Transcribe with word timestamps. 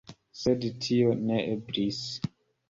Sed 0.43 0.63
tio 0.85 1.11
ne 1.27 1.43
eblis. 1.51 2.01